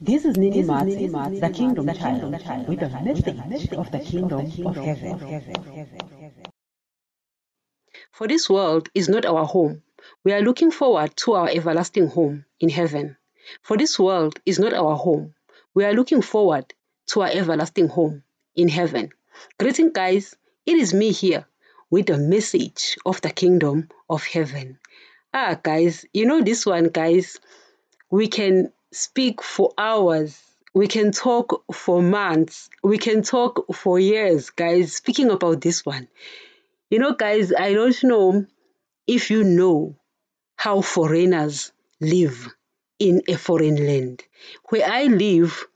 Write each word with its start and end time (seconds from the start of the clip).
This 0.00 0.24
is 0.24 0.36
Nini 0.36 0.62
Mats, 0.62 1.40
the 1.40 1.50
Kingdom 1.54 1.86
Child, 1.94 2.68
with 2.68 2.82
a 2.82 2.88
message 3.04 3.72
of 3.72 3.90
the 3.92 4.00
Kingdom 4.00 4.40
of 4.66 4.76
Heaven. 4.76 5.18
For 8.10 8.26
this 8.28 8.50
world 8.50 8.88
is 8.94 9.08
not 9.08 9.24
our 9.24 9.44
home. 9.44 9.82
We 10.24 10.32
are 10.32 10.42
looking 10.42 10.70
forward 10.70 11.16
to 11.18 11.32
our 11.34 11.48
everlasting 11.48 12.08
home 12.08 12.44
in 12.60 12.68
heaven. 12.68 13.16
For 13.62 13.76
this 13.76 13.98
world 13.98 14.40
is 14.44 14.58
not 14.58 14.72
our 14.72 14.96
home. 14.96 15.34
We 15.74 15.84
are 15.84 15.94
looking 15.94 16.22
forward 16.22 16.74
to 17.08 17.22
our 17.22 17.30
everlasting 17.30 17.88
home 17.88 18.24
in 18.54 18.68
heaven. 18.68 19.12
Greeting, 19.58 19.92
guys. 19.92 20.36
It 20.66 20.76
is 20.76 20.94
me 20.94 21.12
here 21.12 21.46
with 21.90 22.10
a 22.10 22.18
message 22.18 22.96
of 23.04 23.20
the 23.20 23.30
kingdom 23.30 23.88
of 24.08 24.24
heaven. 24.24 24.78
Ah, 25.34 25.58
guys, 25.62 26.04
you 26.12 26.26
know 26.26 26.42
this 26.42 26.66
one, 26.66 26.88
guys. 26.88 27.38
We 28.10 28.28
can 28.28 28.72
speak 28.92 29.42
for 29.42 29.72
hours. 29.76 30.40
We 30.74 30.86
can 30.86 31.12
talk 31.12 31.64
for 31.72 32.02
months. 32.02 32.70
We 32.82 32.98
can 32.98 33.22
talk 33.22 33.74
for 33.74 33.98
years, 33.98 34.50
guys. 34.50 34.94
Speaking 34.94 35.30
about 35.30 35.60
this 35.60 35.84
one, 35.84 36.08
you 36.90 36.98
know, 36.98 37.14
guys, 37.14 37.52
I 37.52 37.74
don't 37.74 38.04
know 38.04 38.46
if 39.06 39.30
you 39.30 39.44
know 39.44 39.96
how 40.56 40.80
foreigners 40.80 41.72
live 42.00 42.48
in 42.98 43.22
a 43.28 43.36
foreign 43.36 43.76
land. 43.76 44.22
Where 44.68 44.86
I 44.86 45.04
live, 45.04 45.66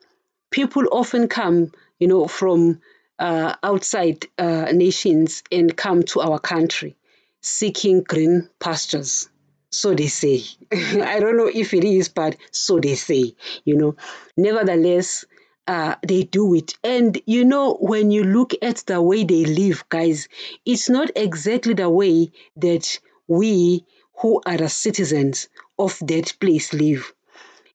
people 0.50 0.84
often 0.92 1.28
come, 1.28 1.72
you 1.98 2.08
know, 2.08 2.28
from 2.28 2.80
uh, 3.18 3.54
outside 3.62 4.26
uh, 4.38 4.70
nations 4.72 5.42
and 5.50 5.76
come 5.76 6.02
to 6.02 6.20
our 6.20 6.38
country 6.38 6.96
seeking 7.40 8.02
green 8.02 8.48
pastures 8.58 9.28
so 9.70 9.94
they 9.94 10.06
say. 10.06 10.42
I 10.72 11.20
don't 11.20 11.36
know 11.36 11.50
if 11.52 11.74
it 11.74 11.84
is, 11.84 12.08
but 12.08 12.36
so 12.50 12.78
they 12.78 12.94
say, 12.94 13.34
you 13.64 13.76
know. 13.76 13.96
Nevertheless, 14.36 15.24
uh, 15.66 15.96
they 16.06 16.22
do 16.22 16.54
it. 16.54 16.74
And 16.82 17.20
you 17.26 17.44
know, 17.44 17.74
when 17.74 18.10
you 18.10 18.24
look 18.24 18.52
at 18.62 18.76
the 18.86 19.02
way 19.02 19.24
they 19.24 19.44
live, 19.44 19.84
guys, 19.88 20.28
it's 20.64 20.88
not 20.88 21.10
exactly 21.16 21.74
the 21.74 21.90
way 21.90 22.30
that 22.56 22.98
we 23.26 23.84
who 24.18 24.40
are 24.46 24.56
the 24.56 24.68
citizens 24.68 25.48
of 25.78 25.98
that 26.06 26.32
place 26.40 26.72
live. 26.72 27.12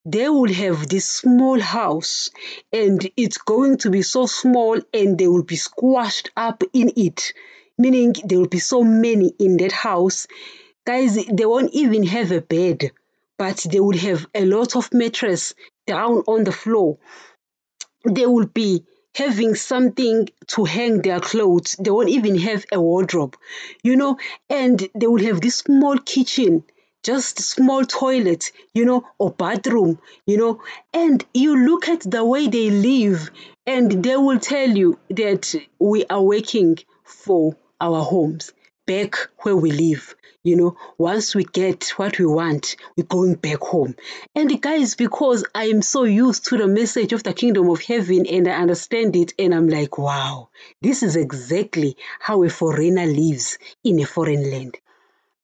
They 0.04 0.28
will 0.28 0.52
have 0.52 0.88
this 0.88 1.08
small 1.08 1.60
house 1.60 2.30
and 2.72 3.08
it's 3.16 3.38
going 3.38 3.78
to 3.78 3.90
be 3.90 4.02
so 4.02 4.26
small 4.26 4.80
and 4.92 5.16
they 5.16 5.28
will 5.28 5.44
be 5.44 5.54
squashed 5.54 6.30
up 6.36 6.64
in 6.72 6.92
it, 6.96 7.32
meaning 7.78 8.12
there 8.24 8.38
will 8.38 8.48
be 8.48 8.58
so 8.58 8.82
many 8.82 9.32
in 9.38 9.58
that 9.58 9.70
house. 9.70 10.26
Guys 10.84 11.24
they 11.26 11.46
won't 11.46 11.72
even 11.72 12.02
have 12.02 12.32
a 12.32 12.40
bed 12.40 12.90
but 13.38 13.58
they 13.70 13.78
will 13.78 13.96
have 13.96 14.26
a 14.34 14.44
lot 14.44 14.74
of 14.74 14.92
mattress 14.92 15.54
down 15.86 16.24
on 16.26 16.42
the 16.42 16.52
floor. 16.52 16.98
They 18.04 18.26
will 18.26 18.46
be 18.46 18.84
having 19.14 19.54
something 19.54 20.28
to 20.48 20.64
hang 20.64 21.02
their 21.02 21.20
clothes. 21.20 21.76
They 21.78 21.92
won't 21.92 22.08
even 22.08 22.38
have 22.38 22.64
a 22.72 22.80
wardrobe 22.80 23.36
you 23.84 23.94
know? 23.94 24.18
And 24.50 24.88
they 24.96 25.06
will 25.06 25.22
have 25.22 25.40
this 25.40 25.58
small 25.58 25.96
kitchen 25.98 26.64
just 27.02 27.40
small 27.40 27.84
toilet 27.84 28.52
you 28.74 28.84
know 28.84 29.04
or 29.18 29.30
bathroom 29.30 29.98
you 30.26 30.36
know 30.36 30.60
and 30.92 31.24
you 31.34 31.56
look 31.56 31.88
at 31.88 32.00
the 32.00 32.24
way 32.24 32.48
they 32.48 32.70
live 32.70 33.30
and 33.66 34.02
they 34.04 34.16
will 34.16 34.38
tell 34.38 34.68
you 34.68 34.98
that 35.10 35.54
we 35.78 36.04
are 36.06 36.22
working 36.22 36.76
for 37.04 37.56
our 37.80 38.02
homes 38.02 38.52
back 38.86 39.16
where 39.42 39.56
we 39.56 39.70
live 39.70 40.14
you 40.44 40.56
know, 40.56 40.76
once 40.98 41.36
we 41.36 41.44
get 41.44 41.90
what 41.96 42.18
we 42.18 42.26
want, 42.26 42.74
we're 42.96 43.04
going 43.04 43.34
back 43.34 43.60
home. 43.60 43.94
And 44.34 44.60
guys, 44.60 44.96
because 44.96 45.44
I 45.54 45.66
am 45.66 45.82
so 45.82 46.02
used 46.02 46.46
to 46.46 46.58
the 46.58 46.66
message 46.66 47.12
of 47.12 47.22
the 47.22 47.32
kingdom 47.32 47.70
of 47.70 47.80
heaven 47.80 48.26
and 48.26 48.48
I 48.48 48.52
understand 48.52 49.14
it, 49.14 49.34
and 49.38 49.54
I'm 49.54 49.68
like, 49.68 49.98
wow, 49.98 50.48
this 50.80 51.04
is 51.04 51.14
exactly 51.14 51.96
how 52.18 52.42
a 52.42 52.48
foreigner 52.48 53.06
lives 53.06 53.58
in 53.84 54.00
a 54.00 54.04
foreign 54.04 54.50
land. 54.50 54.78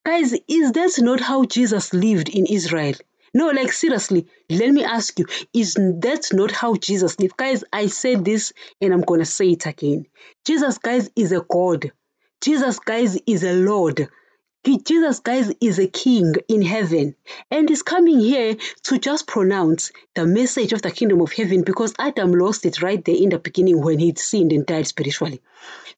Guys, 0.08 0.32
is 0.48 0.72
that 0.72 0.94
not 1.00 1.20
how 1.20 1.44
Jesus 1.44 1.92
lived 1.92 2.30
in 2.30 2.46
Israel? 2.46 2.94
No, 3.34 3.50
like 3.50 3.70
seriously, 3.70 4.26
let 4.48 4.70
me 4.70 4.82
ask 4.82 5.18
you, 5.18 5.26
is 5.52 5.74
that 5.74 6.30
not 6.32 6.50
how 6.50 6.76
Jesus 6.76 7.20
lived? 7.20 7.36
Guys, 7.36 7.62
I 7.70 7.88
said 7.88 8.24
this 8.24 8.54
and 8.80 8.94
I'm 8.94 9.02
gonna 9.02 9.26
say 9.26 9.50
it 9.50 9.66
again. 9.66 10.06
Jesus, 10.46 10.78
guys, 10.78 11.10
is 11.14 11.32
a 11.32 11.42
God. 11.46 11.92
Jesus, 12.40 12.78
guys, 12.78 13.18
is 13.26 13.44
a 13.44 13.52
Lord. 13.52 14.08
Jesus, 14.64 15.20
guys, 15.20 15.52
is 15.60 15.78
a 15.78 15.86
king 15.86 16.34
in 16.48 16.62
heaven 16.62 17.14
and 17.50 17.70
is 17.70 17.82
coming 17.82 18.20
here 18.20 18.56
to 18.84 18.98
just 18.98 19.26
pronounce 19.26 19.92
the 20.14 20.26
message 20.26 20.72
of 20.72 20.82
the 20.82 20.90
kingdom 20.90 21.20
of 21.20 21.32
heaven 21.32 21.62
because 21.62 21.94
Adam 21.98 22.32
lost 22.32 22.66
it 22.66 22.82
right 22.82 23.02
there 23.04 23.14
in 23.14 23.30
the 23.30 23.38
beginning 23.38 23.80
when 23.80 23.98
he 23.98 24.14
sinned 24.16 24.52
and 24.52 24.66
died 24.66 24.86
spiritually. 24.86 25.40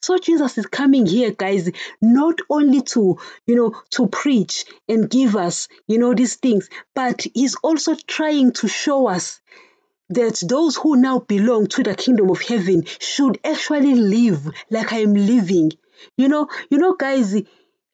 So 0.02 0.18
Jesus 0.18 0.58
is 0.58 0.66
coming 0.66 1.06
here, 1.06 1.30
guys, 1.30 1.70
not 2.00 2.38
only 2.48 2.82
to, 2.82 3.18
you 3.46 3.56
know, 3.56 3.82
to 3.90 4.06
preach 4.06 4.64
and 4.88 5.10
give 5.10 5.36
us, 5.36 5.68
you 5.86 5.98
know, 5.98 6.14
these 6.14 6.36
things, 6.36 6.68
but 6.94 7.26
he's 7.34 7.56
also 7.56 7.94
trying 7.94 8.52
to 8.52 8.68
show 8.68 9.08
us 9.08 9.40
that 10.10 10.42
those 10.46 10.76
who 10.76 10.96
now 10.96 11.18
belong 11.20 11.66
to 11.68 11.82
the 11.82 11.94
kingdom 11.94 12.30
of 12.30 12.42
heaven 12.42 12.84
should 12.98 13.38
actually 13.44 13.94
live 13.94 14.50
like 14.70 14.92
I 14.92 14.98
am 14.98 15.14
living. 15.14 15.72
You 16.16 16.28
know, 16.28 16.48
you 16.70 16.78
know, 16.78 16.94
guys, 16.94 17.34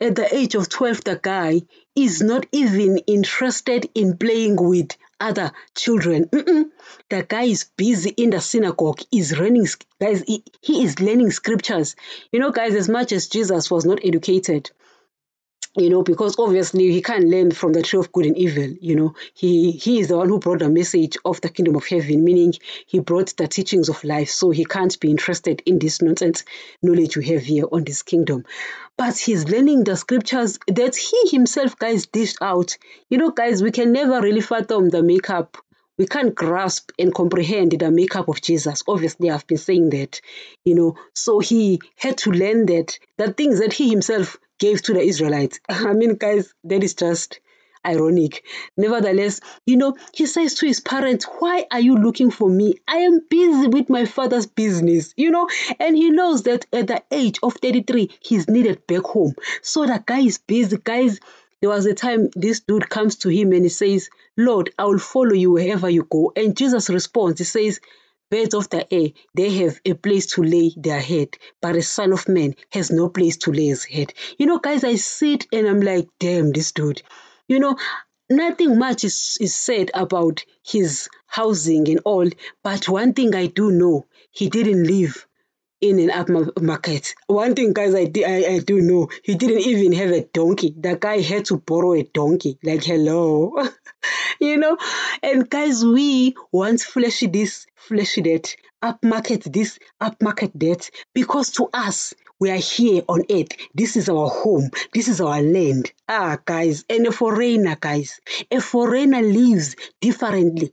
at 0.00 0.14
the 0.14 0.34
age 0.34 0.54
of 0.54 0.68
12, 0.68 1.04
the 1.04 1.20
guy 1.22 1.62
is 1.94 2.20
not 2.22 2.46
even 2.52 2.98
interested 2.98 3.88
in 3.94 4.18
playing 4.18 4.56
with 4.56 4.96
other 5.18 5.52
children. 5.74 6.26
Mm-mm. 6.26 6.70
The 7.08 7.22
guy 7.22 7.44
is 7.44 7.64
busy 7.76 8.10
in 8.10 8.30
the 8.30 8.40
synagogue, 8.40 9.00
is 9.10 9.36
learning, 9.36 9.66
guys, 10.00 10.22
he, 10.26 10.44
he 10.60 10.84
is 10.84 11.00
learning 11.00 11.30
scriptures. 11.30 11.96
You 12.30 12.40
know, 12.40 12.50
guys, 12.50 12.74
as 12.74 12.88
much 12.88 13.12
as 13.12 13.28
Jesus 13.28 13.70
was 13.70 13.86
not 13.86 14.00
educated, 14.04 14.70
you 15.76 15.90
know 15.90 16.02
because 16.02 16.38
obviously 16.38 16.90
he 16.90 17.02
can't 17.02 17.26
learn 17.26 17.50
from 17.50 17.72
the 17.72 17.82
tree 17.82 17.98
of 17.98 18.10
good 18.12 18.26
and 18.26 18.36
evil 18.38 18.68
you 18.80 18.96
know. 18.96 19.14
He 19.34 19.72
he 19.72 20.00
is 20.00 20.08
the 20.08 20.16
one 20.16 20.28
who 20.28 20.38
brought 20.38 20.60
the 20.60 20.68
message 20.68 21.16
of 21.24 21.40
the 21.40 21.48
kingdom 21.48 21.76
of 21.76 21.86
heaven 21.86 22.24
meaning 22.24 22.54
he 22.86 23.00
brought 23.00 23.36
the 23.36 23.46
teachings 23.46 23.88
of 23.88 24.02
life. 24.04 24.30
So 24.30 24.50
he 24.50 24.64
can't 24.64 24.98
be 25.00 25.10
interested 25.10 25.62
in 25.66 25.78
this 25.78 26.00
nonsense 26.02 26.44
knowledge 26.82 27.16
we 27.16 27.26
have 27.26 27.42
here 27.42 27.66
on 27.70 27.84
this 27.84 28.02
kingdom. 28.02 28.44
But 28.96 29.18
he's 29.18 29.48
learning 29.48 29.84
the 29.84 29.96
scriptures 29.96 30.58
that 30.66 30.96
he 30.96 31.30
himself 31.30 31.78
guys 31.78 32.06
dished 32.06 32.38
out. 32.40 32.78
You 33.10 33.18
know 33.18 33.30
guys 33.30 33.62
we 33.62 33.70
can 33.70 33.92
never 33.92 34.20
really 34.20 34.40
fathom 34.40 34.88
the 34.88 35.02
makeup 35.02 35.58
we 35.98 36.06
can't 36.06 36.34
grasp 36.34 36.90
and 36.98 37.14
comprehend 37.14 37.72
the 37.72 37.90
makeup 37.90 38.28
of 38.28 38.40
Jesus. 38.40 38.82
Obviously, 38.86 39.30
I've 39.30 39.46
been 39.46 39.58
saying 39.58 39.90
that, 39.90 40.20
you 40.64 40.74
know. 40.74 40.96
So 41.14 41.38
he 41.38 41.80
had 41.96 42.18
to 42.18 42.30
learn 42.30 42.66
that 42.66 42.98
the 43.16 43.32
things 43.32 43.60
that 43.60 43.72
he 43.72 43.88
himself 43.90 44.36
gave 44.58 44.82
to 44.82 44.94
the 44.94 45.00
Israelites. 45.00 45.60
I 45.68 45.92
mean, 45.92 46.14
guys, 46.14 46.52
that 46.64 46.82
is 46.82 46.94
just 46.94 47.40
ironic. 47.86 48.44
Nevertheless, 48.76 49.40
you 49.64 49.76
know, 49.76 49.96
he 50.12 50.26
says 50.26 50.54
to 50.54 50.66
his 50.66 50.80
parents, 50.80 51.24
Why 51.38 51.66
are 51.70 51.80
you 51.80 51.96
looking 51.96 52.30
for 52.30 52.48
me? 52.48 52.74
I 52.88 52.98
am 52.98 53.20
busy 53.30 53.68
with 53.68 53.88
my 53.88 54.04
father's 54.06 54.46
business, 54.46 55.14
you 55.16 55.30
know, 55.30 55.48
and 55.78 55.96
he 55.96 56.10
knows 56.10 56.42
that 56.44 56.66
at 56.72 56.88
the 56.88 57.02
age 57.10 57.38
of 57.42 57.54
33, 57.54 58.10
he's 58.20 58.48
needed 58.48 58.86
back 58.86 59.02
home. 59.02 59.34
So 59.62 59.86
the 59.86 60.02
guy 60.04 60.20
is 60.20 60.38
busy, 60.38 60.78
guys. 60.82 61.20
There 61.66 61.74
was 61.74 61.86
a 61.86 61.94
time 61.94 62.28
this 62.36 62.60
dude 62.60 62.88
comes 62.88 63.16
to 63.16 63.28
him 63.28 63.50
and 63.50 63.64
he 63.64 63.70
says, 63.70 64.08
Lord, 64.36 64.70
I 64.78 64.84
will 64.84 65.00
follow 65.00 65.32
you 65.32 65.50
wherever 65.50 65.90
you 65.90 66.04
go. 66.04 66.32
And 66.36 66.56
Jesus 66.56 66.88
responds, 66.88 67.40
He 67.40 67.44
says, 67.44 67.80
Birds 68.30 68.54
of 68.54 68.70
the 68.70 68.86
air, 68.94 69.08
they 69.34 69.50
have 69.64 69.80
a 69.84 69.94
place 69.94 70.26
to 70.34 70.44
lay 70.44 70.70
their 70.76 71.00
head, 71.00 71.36
but 71.60 71.74
a 71.74 71.82
son 71.82 72.12
of 72.12 72.28
man 72.28 72.54
has 72.70 72.92
no 72.92 73.08
place 73.08 73.38
to 73.38 73.52
lay 73.52 73.66
his 73.66 73.84
head. 73.84 74.14
You 74.38 74.46
know, 74.46 74.60
guys, 74.60 74.84
I 74.84 74.94
sit 74.94 75.48
and 75.52 75.66
I'm 75.66 75.80
like, 75.80 76.06
damn, 76.20 76.52
this 76.52 76.70
dude. 76.70 77.02
You 77.48 77.58
know, 77.58 77.76
nothing 78.30 78.78
much 78.78 79.02
is, 79.02 79.36
is 79.40 79.56
said 79.56 79.90
about 79.92 80.44
his 80.64 81.08
housing 81.26 81.88
and 81.88 81.98
all, 82.04 82.30
but 82.62 82.88
one 82.88 83.12
thing 83.12 83.34
I 83.34 83.48
do 83.48 83.72
know, 83.72 84.06
he 84.30 84.50
didn't 84.50 84.84
live 84.84 85.26
in 85.80 85.98
an 85.98 86.08
upmarket. 86.08 87.14
One 87.26 87.54
thing, 87.54 87.72
guys, 87.72 87.94
I, 87.94 88.10
I, 88.26 88.54
I 88.54 88.58
do 88.60 88.80
know, 88.80 89.08
he 89.22 89.34
didn't 89.34 89.60
even 89.60 89.92
have 89.92 90.10
a 90.10 90.24
donkey. 90.24 90.74
The 90.78 90.96
guy 90.96 91.20
had 91.20 91.46
to 91.46 91.58
borrow 91.58 91.94
a 91.94 92.02
donkey. 92.02 92.58
Like, 92.62 92.84
hello. 92.84 93.56
you 94.40 94.56
know? 94.56 94.76
And 95.22 95.48
guys, 95.48 95.84
we 95.84 96.34
want 96.52 96.80
flashy 96.80 97.26
this, 97.26 97.66
flashy 97.74 98.22
that, 98.22 98.56
upmarket 98.82 99.52
this, 99.52 99.78
upmarket 100.00 100.52
that, 100.54 100.90
because 101.14 101.50
to 101.52 101.68
us, 101.72 102.14
we 102.38 102.50
are 102.50 102.56
here 102.56 103.02
on 103.08 103.22
earth. 103.30 103.48
This 103.74 103.96
is 103.96 104.08
our 104.08 104.28
home. 104.28 104.70
This 104.92 105.08
is 105.08 105.20
our 105.20 105.40
land. 105.42 105.92
Ah, 106.08 106.38
guys, 106.44 106.84
and 106.90 107.06
a 107.06 107.12
foreigner, 107.12 107.76
guys, 107.80 108.20
a 108.50 108.60
foreigner 108.60 109.22
lives 109.22 109.76
differently. 110.00 110.72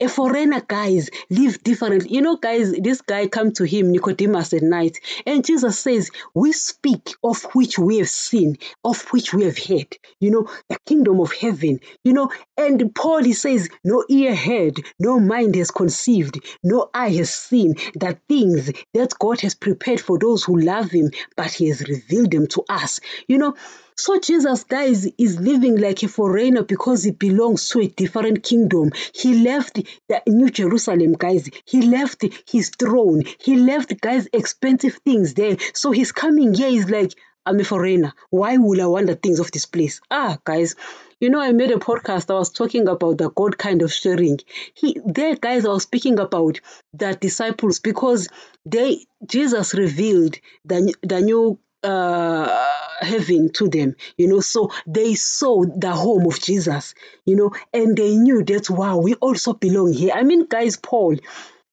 A 0.00 0.08
foreigner, 0.08 0.60
guys, 0.60 1.10
live 1.28 1.60
differently. 1.64 2.08
You 2.14 2.20
know, 2.20 2.36
guys, 2.36 2.72
this 2.72 3.00
guy 3.00 3.26
come 3.26 3.50
to 3.54 3.64
him, 3.64 3.90
Nicodemus, 3.90 4.52
at 4.52 4.62
night, 4.62 5.00
and 5.26 5.44
Jesus 5.44 5.76
says, 5.80 6.12
We 6.34 6.52
speak 6.52 7.14
of 7.24 7.42
which 7.52 7.80
we 7.80 7.98
have 7.98 8.08
seen, 8.08 8.58
of 8.84 9.02
which 9.10 9.34
we 9.34 9.42
have 9.42 9.58
heard. 9.58 9.96
You 10.20 10.30
know, 10.30 10.50
the 10.68 10.78
kingdom 10.86 11.18
of 11.18 11.32
heaven. 11.32 11.80
You 12.04 12.12
know, 12.12 12.30
and 12.56 12.94
Paul 12.94 13.24
he 13.24 13.32
says, 13.32 13.68
No 13.82 14.04
ear 14.08 14.36
heard, 14.36 14.80
no 15.00 15.18
mind 15.18 15.56
has 15.56 15.72
conceived, 15.72 16.38
no 16.62 16.90
eye 16.94 17.10
has 17.14 17.34
seen 17.34 17.74
the 17.96 18.16
things 18.28 18.70
that 18.94 19.18
God 19.18 19.40
has 19.40 19.56
prepared 19.56 20.00
for 20.00 20.16
those 20.16 20.44
who 20.44 20.60
love 20.60 20.92
him, 20.92 21.10
but 21.36 21.50
he 21.50 21.70
has 21.70 21.80
revealed 21.80 22.30
them 22.30 22.46
to 22.48 22.62
us. 22.68 23.00
You 23.26 23.38
know, 23.38 23.56
so 23.98 24.18
Jesus, 24.20 24.62
guys, 24.62 25.06
is 25.18 25.40
living 25.40 25.76
like 25.76 26.02
a 26.04 26.08
foreigner 26.08 26.62
because 26.62 27.02
he 27.02 27.10
belongs 27.10 27.68
to 27.70 27.80
a 27.80 27.88
different 27.88 28.44
kingdom. 28.44 28.92
He 29.12 29.42
left 29.42 29.80
the 30.08 30.22
New 30.28 30.50
Jerusalem, 30.50 31.14
guys. 31.14 31.50
He 31.64 31.82
left 31.82 32.24
his 32.48 32.70
throne. 32.70 33.24
He 33.40 33.56
left, 33.56 34.00
guys, 34.00 34.28
expensive 34.32 35.00
things 35.04 35.34
there. 35.34 35.56
So 35.74 35.90
he's 35.90 36.12
coming 36.12 36.54
here. 36.54 36.70
He's 36.70 36.88
like, 36.88 37.12
I'm 37.44 37.58
a 37.58 37.64
foreigner. 37.64 38.12
Why 38.30 38.56
would 38.56 38.78
I 38.78 38.86
want 38.86 39.08
the 39.08 39.16
things 39.16 39.40
of 39.40 39.50
this 39.50 39.66
place? 39.66 40.00
Ah, 40.10 40.38
guys, 40.44 40.76
you 41.18 41.30
know, 41.30 41.40
I 41.40 41.52
made 41.52 41.70
a 41.72 41.76
podcast. 41.76 42.30
I 42.30 42.38
was 42.38 42.50
talking 42.50 42.86
about 42.86 43.18
the 43.18 43.30
God 43.30 43.58
kind 43.58 43.82
of 43.82 43.92
sharing. 43.92 44.38
He 44.74 45.00
there, 45.04 45.34
guys, 45.34 45.64
I 45.66 45.70
was 45.70 45.82
speaking 45.82 46.18
about 46.20 46.60
the 46.92 47.14
disciples 47.14 47.80
because 47.80 48.28
they 48.64 49.06
Jesus 49.26 49.74
revealed 49.74 50.36
the 50.64 50.94
the 51.02 51.20
new 51.20 51.58
uh, 51.84 52.66
heaven 53.00 53.52
to 53.54 53.68
them, 53.68 53.94
you 54.16 54.28
know. 54.28 54.40
So 54.40 54.70
they 54.86 55.14
saw 55.14 55.64
the 55.64 55.92
home 55.92 56.26
of 56.26 56.40
Jesus, 56.40 56.94
you 57.24 57.36
know, 57.36 57.52
and 57.72 57.96
they 57.96 58.16
knew 58.16 58.44
that 58.44 58.70
wow, 58.70 58.98
we 58.98 59.14
also 59.14 59.52
belong 59.52 59.92
here. 59.92 60.12
I 60.14 60.22
mean, 60.22 60.46
guys, 60.46 60.76
Paul, 60.76 61.16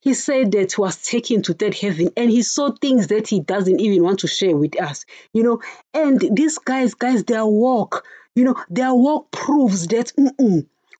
he 0.01 0.13
said 0.13 0.51
that 0.51 0.73
he 0.73 0.81
was 0.81 1.01
taken 1.01 1.41
to 1.43 1.53
that 1.55 1.75
heaven 1.75 2.09
and 2.15 2.29
he 2.29 2.43
saw 2.43 2.71
things 2.71 3.07
that 3.07 3.27
he 3.27 3.39
doesn't 3.39 3.79
even 3.79 4.03
want 4.03 4.19
to 4.19 4.27
share 4.27 4.55
with 4.55 4.79
us, 4.79 5.05
you 5.33 5.43
know. 5.43 5.61
And 5.93 6.19
these 6.35 6.59
guys, 6.59 6.93
guys, 6.93 7.23
their 7.23 7.45
walk, 7.45 8.05
you 8.35 8.43
know, 8.43 8.55
their 8.69 8.93
walk 8.93 9.31
proves 9.31 9.87
that 9.87 10.11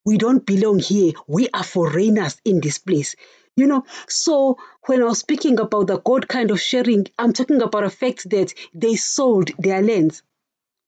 we 0.05 0.17
don't 0.17 0.45
belong 0.45 0.79
here. 0.79 1.13
We 1.27 1.49
are 1.53 1.63
foreigners 1.63 2.41
in 2.45 2.61
this 2.61 2.77
place. 2.79 3.15
You 3.57 3.67
know, 3.67 3.85
so 4.07 4.57
when 4.85 5.01
I 5.01 5.05
was 5.05 5.19
speaking 5.19 5.59
about 5.59 5.87
the 5.87 5.99
God 5.99 6.27
kind 6.27 6.51
of 6.51 6.59
sharing, 6.61 7.07
I'm 7.17 7.33
talking 7.33 7.61
about 7.61 7.83
the 7.83 7.89
fact 7.89 8.29
that 8.29 8.53
they 8.73 8.95
sold 8.95 9.49
their 9.57 9.81
lands. 9.81 10.23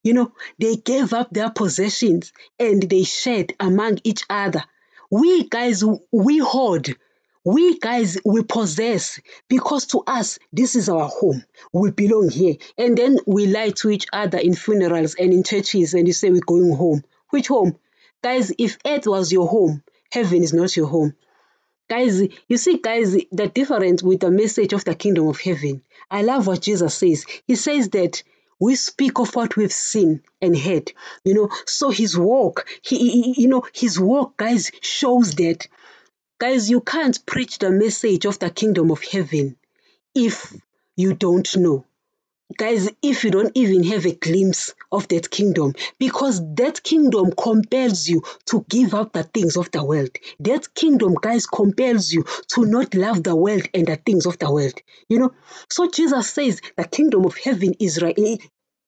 You 0.03 0.13
know, 0.13 0.33
they 0.59 0.75
gave 0.77 1.13
up 1.13 1.31
their 1.31 1.49
possessions 1.51 2.33
and 2.59 2.81
they 2.83 3.03
shared 3.03 3.53
among 3.59 3.99
each 4.03 4.23
other. 4.29 4.63
We 5.11 5.47
guys, 5.49 5.83
we 6.11 6.39
hoard. 6.39 6.95
We 7.45 7.79
guys, 7.79 8.17
we 8.25 8.43
possess 8.43 9.19
because 9.49 9.85
to 9.87 10.03
us, 10.07 10.39
this 10.51 10.75
is 10.75 10.89
our 10.89 11.07
home. 11.09 11.43
We 11.73 11.91
belong 11.91 12.29
here. 12.29 12.55
And 12.77 12.97
then 12.97 13.19
we 13.27 13.47
lie 13.47 13.69
to 13.81 13.89
each 13.89 14.07
other 14.13 14.39
in 14.39 14.55
funerals 14.55 15.15
and 15.15 15.33
in 15.33 15.43
churches 15.43 15.93
and 15.93 16.07
you 16.07 16.13
say 16.13 16.29
we're 16.31 16.41
going 16.41 16.75
home. 16.75 17.03
Which 17.29 17.47
home? 17.47 17.77
Guys, 18.23 18.51
if 18.57 18.77
earth 18.85 19.07
was 19.07 19.31
your 19.31 19.47
home, 19.47 19.83
heaven 20.11 20.43
is 20.43 20.53
not 20.53 20.75
your 20.75 20.87
home. 20.87 21.15
Guys, 21.89 22.21
you 22.47 22.57
see, 22.57 22.77
guys, 22.77 23.15
the 23.31 23.47
difference 23.47 24.03
with 24.03 24.19
the 24.19 24.31
message 24.31 24.73
of 24.73 24.83
the 24.83 24.93
kingdom 24.95 25.27
of 25.27 25.39
heaven. 25.39 25.81
I 26.11 26.21
love 26.21 26.45
what 26.47 26.61
Jesus 26.61 26.95
says. 26.95 27.25
He 27.45 27.55
says 27.55 27.89
that 27.89 28.23
we 28.59 28.75
speak 28.75 29.19
of 29.19 29.33
what 29.35 29.55
we've 29.55 29.71
seen 29.71 30.21
and 30.41 30.57
heard. 30.57 30.91
You 31.23 31.33
know, 31.33 31.49
so 31.65 31.89
his 31.89 32.17
walk, 32.17 32.67
he, 32.81 32.97
he 32.97 33.41
you 33.41 33.47
know, 33.47 33.63
his 33.73 33.99
walk, 33.99 34.35
guys, 34.35 34.71
shows 34.81 35.35
that, 35.35 35.67
guys, 36.39 36.69
you 36.69 36.81
can't 36.81 37.25
preach 37.25 37.59
the 37.59 37.71
message 37.71 38.25
of 38.25 38.39
the 38.39 38.49
kingdom 38.49 38.91
of 38.91 39.03
heaven 39.03 39.55
if 40.13 40.53
you 40.95 41.13
don't 41.13 41.55
know 41.55 41.85
guys, 42.55 42.89
if 43.01 43.23
you 43.23 43.31
don't 43.31 43.51
even 43.55 43.83
have 43.83 44.05
a 44.05 44.13
glimpse 44.13 44.73
of 44.91 45.07
that 45.09 45.29
kingdom, 45.29 45.73
because 45.99 46.41
that 46.55 46.81
kingdom 46.83 47.31
compels 47.31 48.07
you 48.07 48.21
to 48.45 48.65
give 48.69 48.93
up 48.93 49.13
the 49.13 49.23
things 49.23 49.57
of 49.57 49.69
the 49.71 49.83
world. 49.83 50.11
That 50.39 50.73
kingdom, 50.73 51.15
guys, 51.21 51.45
compels 51.45 52.11
you 52.11 52.23
to 52.49 52.65
not 52.65 52.93
love 52.95 53.23
the 53.23 53.35
world 53.35 53.67
and 53.73 53.87
the 53.87 53.97
things 53.97 54.25
of 54.25 54.39
the 54.39 54.51
world. 54.51 54.79
You 55.09 55.19
know, 55.19 55.33
so 55.69 55.89
Jesus 55.89 56.29
says 56.29 56.61
the 56.75 56.85
kingdom 56.85 57.25
of 57.25 57.37
heaven 57.37 57.73
is 57.79 58.01
right 58.01 58.17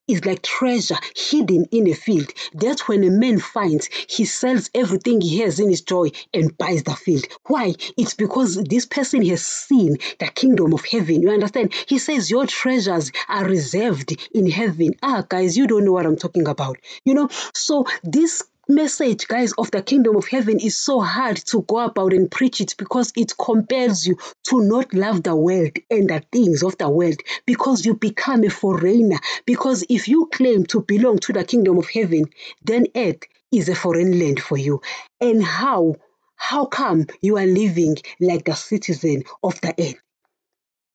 is 0.10 0.26
like 0.26 0.42
treasure 0.42 0.98
hidden 1.16 1.66
in 1.72 1.88
a 1.88 1.94
field. 1.94 2.32
That's 2.54 2.88
when 2.88 3.04
a 3.04 3.10
man 3.10 3.40
finds, 3.40 3.88
he 4.10 4.26
sells 4.26 4.70
everything 4.74 5.22
he 5.22 5.40
has 5.40 5.60
in 5.60 5.70
his 5.70 5.82
joy 5.82 6.10
and 6.34 6.58
buys 6.58 6.84
the 6.84 6.96
field. 6.96 7.26
Why? 7.46 7.76
It's 7.98 8.16
because 8.16 8.62
this 8.64 8.86
person 8.86 9.26
has 9.28 9.46
seen 9.46 9.98
the 10.20 10.28
kingdom 10.28 10.74
of 10.74 10.86
heaven. 10.86 11.22
You 11.22 11.30
understand? 11.30 11.74
He 11.88 12.00
says 12.00 12.30
your 12.30 12.46
treasures 12.48 13.12
are 13.28 13.46
reserved 13.46 14.18
in 14.34 14.50
heaven. 14.50 14.94
Ah, 15.02 15.24
guys, 15.28 15.58
you 15.58 15.68
don't 15.68 15.86
know 15.86 15.94
what 15.94 16.06
I'm 16.06 16.18
talking 16.18 16.48
about. 16.48 16.78
You 17.06 17.14
know, 17.14 17.30
so 17.54 17.86
this 18.04 18.44
message, 18.69 19.27
guys, 19.27 19.51
of 19.54 19.71
the 19.71 19.81
kingdom 19.81 20.16
of 20.16 20.27
heaven 20.27 20.60
is 20.60 20.77
so 20.77 21.01
hard 21.01 21.38
to 21.48 21.63
go 21.63 21.80
about 21.80 22.13
and 22.13 22.30
preach 22.31 22.62
it 22.62 22.75
because 22.77 23.12
it 23.18 23.33
compels 23.38 24.06
you 24.06 24.18
to 24.45 24.62
not 24.62 24.94
love 24.94 25.24
the 25.24 25.36
world 25.36 25.77
and 25.89 26.10
the 26.10 26.24
things 26.31 26.63
of 26.63 26.77
the 26.77 26.89
world 26.89 27.19
because 27.45 27.86
you 27.86 27.95
become 27.95 28.44
a 28.44 28.50
foreigner. 28.50 29.19
Because 29.45 29.83
if 29.89 30.07
you 30.07 30.27
claim 30.31 30.66
to 30.68 30.81
belong 30.81 31.18
to 31.19 31.33
the 31.33 31.44
kingdom 31.44 31.77
of 31.77 31.89
heaven, 31.89 32.25
then 32.63 32.88
earth 32.95 33.24
is 33.51 33.68
a 33.69 33.75
foreign 33.75 34.18
land 34.19 34.39
for 34.39 34.57
you. 34.57 34.81
And 35.19 35.44
how? 35.44 35.95
How 36.36 36.66
come 36.66 37.07
you 37.21 37.38
are 37.38 37.45
living 37.45 37.98
like 38.21 38.48
a 38.48 38.56
citizen 38.56 39.24
of 39.44 39.60
the 39.62 39.74
earth? 39.77 40.00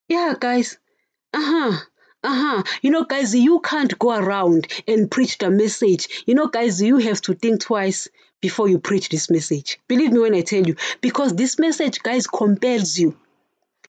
Yeah, 0.08 0.34
guys. 0.38 0.78
Uh 1.34 1.40
huh. 1.72 1.80
Uh-huh. 2.24 2.62
You 2.80 2.90
know, 2.90 3.04
guys, 3.04 3.34
you 3.34 3.60
can't 3.60 3.98
go 3.98 4.16
around 4.18 4.66
and 4.88 5.10
preach 5.10 5.36
the 5.38 5.50
message. 5.50 6.24
You 6.26 6.34
know, 6.34 6.48
guys, 6.48 6.80
you 6.80 6.96
have 6.96 7.20
to 7.22 7.34
think 7.34 7.60
twice 7.60 8.08
before 8.40 8.66
you 8.66 8.78
preach 8.78 9.10
this 9.10 9.30
message. 9.30 9.78
Believe 9.88 10.10
me 10.10 10.20
when 10.20 10.34
I 10.34 10.40
tell 10.40 10.66
you, 10.66 10.76
because 11.02 11.34
this 11.34 11.58
message, 11.58 12.02
guys, 12.02 12.26
compels 12.26 12.98
you. 12.98 13.14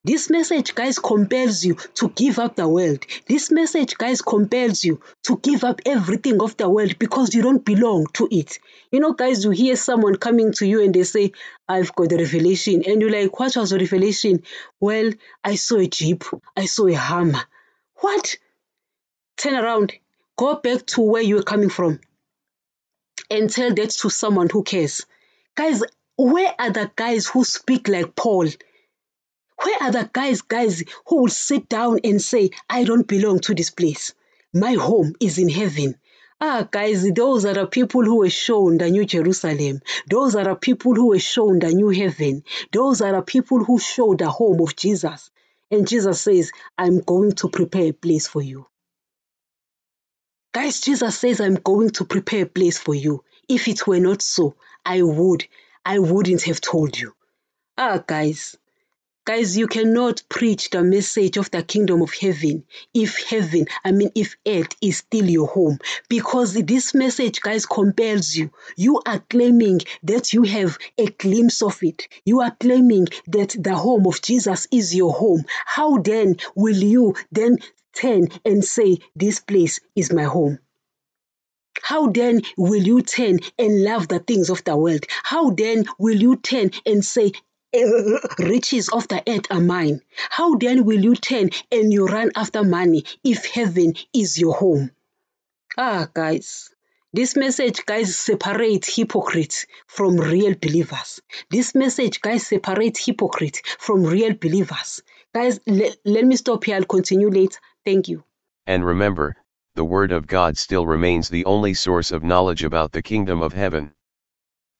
This 0.04 0.28
message, 0.30 0.74
guys, 0.74 0.98
compels 0.98 1.64
you 1.64 1.76
to 1.94 2.10
give 2.10 2.38
up 2.38 2.56
the 2.56 2.68
world. 2.68 3.04
This 3.26 3.50
message, 3.50 3.96
guys, 3.96 4.20
compels 4.20 4.84
you 4.84 5.00
to 5.24 5.38
give 5.38 5.64
up 5.64 5.80
everything 5.86 6.40
of 6.42 6.56
the 6.58 6.68
world 6.68 6.98
because 6.98 7.34
you 7.34 7.42
don't 7.42 7.64
belong 7.64 8.06
to 8.12 8.28
it. 8.30 8.58
You 8.92 9.00
know, 9.00 9.14
guys, 9.14 9.44
you 9.44 9.50
hear 9.50 9.76
someone 9.76 10.16
coming 10.16 10.52
to 10.52 10.66
you 10.66 10.84
and 10.84 10.94
they 10.94 11.02
say, 11.02 11.32
I've 11.68 11.92
got 11.96 12.12
a 12.12 12.18
revelation. 12.18 12.82
And 12.86 13.00
you're 13.00 13.10
like, 13.10 13.36
what 13.40 13.56
was 13.56 13.70
the 13.70 13.78
revelation? 13.78 14.42
Well, 14.78 15.10
I 15.42 15.56
saw 15.56 15.78
a 15.78 15.88
jeep, 15.88 16.22
I 16.56 16.66
saw 16.66 16.86
a 16.86 16.94
hammer. 16.94 17.42
What? 17.98 18.36
Turn 19.36 19.54
around, 19.54 19.92
go 20.36 20.56
back 20.56 20.86
to 20.86 21.00
where 21.00 21.22
you 21.22 21.36
were 21.36 21.42
coming 21.42 21.70
from 21.70 22.00
and 23.30 23.50
tell 23.50 23.72
that 23.74 23.90
to 23.90 24.10
someone 24.10 24.48
who 24.48 24.62
cares. 24.62 25.06
Guys, 25.54 25.82
where 26.16 26.54
are 26.58 26.70
the 26.70 26.90
guys 26.94 27.26
who 27.26 27.44
speak 27.44 27.88
like 27.88 28.14
Paul? 28.14 28.48
Where 29.62 29.82
are 29.82 29.90
the 29.90 30.10
guys, 30.12 30.42
guys, 30.42 30.82
who 31.06 31.22
will 31.22 31.28
sit 31.28 31.68
down 31.68 32.00
and 32.04 32.20
say, 32.20 32.50
I 32.68 32.84
don't 32.84 33.06
belong 33.06 33.40
to 33.40 33.54
this 33.54 33.70
place? 33.70 34.14
My 34.52 34.72
home 34.72 35.14
is 35.20 35.38
in 35.38 35.48
heaven. 35.48 35.96
Ah, 36.40 36.68
guys, 36.70 37.10
those 37.12 37.46
are 37.46 37.54
the 37.54 37.66
people 37.66 38.04
who 38.04 38.18
were 38.18 38.30
shown 38.30 38.76
the 38.76 38.90
New 38.90 39.06
Jerusalem. 39.06 39.80
Those 40.08 40.34
are 40.36 40.44
the 40.44 40.54
people 40.54 40.94
who 40.94 41.08
were 41.08 41.18
shown 41.18 41.58
the 41.58 41.72
new 41.72 41.88
heaven. 41.88 42.44
Those 42.72 43.00
are 43.00 43.12
the 43.12 43.22
people 43.22 43.64
who 43.64 43.78
show 43.78 44.14
the 44.14 44.28
home 44.28 44.60
of 44.60 44.76
Jesus. 44.76 45.30
And 45.70 45.88
Jesus 45.88 46.20
says, 46.20 46.52
I'm 46.78 47.00
going 47.00 47.32
to 47.32 47.48
prepare 47.48 47.90
a 47.90 47.92
place 47.92 48.26
for 48.28 48.42
you. 48.42 48.66
Guys, 50.54 50.80
Jesus 50.80 51.18
says, 51.18 51.40
I'm 51.40 51.56
going 51.56 51.90
to 51.90 52.04
prepare 52.04 52.44
a 52.44 52.48
place 52.48 52.78
for 52.78 52.94
you. 52.94 53.24
If 53.48 53.68
it 53.68 53.86
were 53.86 54.00
not 54.00 54.22
so, 54.22 54.56
I 54.84 55.02
would, 55.02 55.46
I 55.84 55.98
wouldn't 55.98 56.42
have 56.42 56.60
told 56.60 56.98
you. 56.98 57.14
Ah, 57.76 58.02
guys, 58.06 58.56
Guys, 59.26 59.56
you 59.56 59.66
cannot 59.66 60.22
preach 60.28 60.70
the 60.70 60.84
message 60.84 61.36
of 61.36 61.50
the 61.50 61.60
kingdom 61.60 62.00
of 62.00 62.14
heaven 62.14 62.62
if 62.94 63.18
heaven, 63.24 63.66
I 63.84 63.90
mean, 63.90 64.12
if 64.14 64.36
earth 64.46 64.68
is 64.80 64.98
still 64.98 65.28
your 65.28 65.48
home. 65.48 65.80
Because 66.08 66.54
this 66.54 66.94
message, 66.94 67.40
guys, 67.40 67.66
compels 67.66 68.36
you. 68.36 68.52
You 68.76 69.02
are 69.04 69.18
claiming 69.18 69.80
that 70.04 70.32
you 70.32 70.44
have 70.44 70.78
a 70.96 71.06
glimpse 71.06 71.60
of 71.60 71.82
it. 71.82 72.06
You 72.24 72.40
are 72.40 72.54
claiming 72.60 73.08
that 73.26 73.56
the 73.58 73.74
home 73.74 74.06
of 74.06 74.22
Jesus 74.22 74.68
is 74.70 74.94
your 74.94 75.12
home. 75.12 75.44
How 75.64 75.98
then 75.98 76.36
will 76.54 76.76
you 76.76 77.16
then 77.32 77.58
turn 78.00 78.28
and 78.44 78.64
say, 78.64 78.98
This 79.16 79.40
place 79.40 79.80
is 79.96 80.12
my 80.12 80.22
home? 80.22 80.60
How 81.82 82.08
then 82.08 82.42
will 82.56 82.82
you 82.82 83.02
turn 83.02 83.38
and 83.58 83.82
love 83.82 84.08
the 84.08 84.18
things 84.18 84.50
of 84.50 84.64
the 84.64 84.76
world? 84.76 85.04
How 85.22 85.50
then 85.50 85.84
will 85.98 86.16
you 86.16 86.36
turn 86.36 86.70
and 86.84 87.04
say, 87.04 87.32
riches 88.38 88.88
of 88.88 89.08
the 89.08 89.22
earth 89.26 89.46
are 89.50 89.60
mine. 89.60 90.00
How 90.30 90.56
then 90.56 90.84
will 90.84 91.02
you 91.02 91.14
turn 91.14 91.50
and 91.70 91.92
you 91.92 92.06
run 92.06 92.30
after 92.34 92.62
money 92.64 93.04
if 93.24 93.46
heaven 93.46 93.94
is 94.14 94.38
your 94.38 94.54
home? 94.54 94.90
Ah, 95.78 96.08
guys, 96.12 96.70
This 97.12 97.34
message, 97.36 97.86
guys, 97.86 98.16
separates 98.18 98.94
hypocrites 98.94 99.66
from 99.86 100.16
real 100.18 100.54
believers. 100.54 101.20
This 101.50 101.74
message, 101.74 102.20
guys, 102.20 102.46
separates 102.46 103.04
hypocrites 103.06 103.62
from 103.78 104.04
real 104.04 104.34
believers. 104.34 105.02
Guys, 105.34 105.60
le- 105.66 105.94
let 106.04 106.24
me 106.24 106.36
stop 106.36 106.64
here. 106.64 106.76
I'll 106.76 106.84
continue 106.84 107.30
later. 107.30 107.58
Thank 107.84 108.08
you. 108.08 108.24
And 108.66 108.84
remember, 108.84 109.36
the 109.76 109.84
Word 109.84 110.12
of 110.12 110.26
God 110.26 110.58
still 110.58 110.86
remains 110.86 111.28
the 111.28 111.44
only 111.46 111.74
source 111.74 112.10
of 112.12 112.22
knowledge 112.22 112.64
about 112.64 112.92
the 112.92 113.02
kingdom 113.02 113.40
of 113.42 113.52
heaven. 113.54 113.92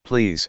Please, 0.05 0.49